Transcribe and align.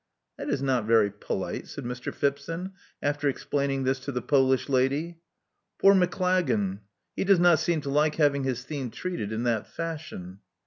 *'That 0.39 0.49
is 0.49 0.63
not 0.63 0.87
very 0.87 1.11
polite," 1.11 1.67
said 1.67 1.83
Mr. 1.83 2.11
Phipson, 2.11 2.71
after 3.03 3.29
explaining 3.29 3.83
this 3.83 3.99
to 3.99 4.11
the 4.11 4.19
Polish 4.19 4.67
lady. 4.67 5.19
Poor 5.77 5.93
Maclagan! 5.93 6.79
He 7.15 7.23
does 7.23 7.37
not 7.39 7.59
seem 7.59 7.81
to 7.81 7.89
like 7.91 8.15
having 8.15 8.43
his 8.43 8.63
theme 8.63 8.89
treated 8.89 9.31
in 9.31 9.43
that 9.43 9.67
fashion." 9.67 10.39